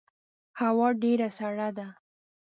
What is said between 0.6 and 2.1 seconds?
هوا ډیره سړه ده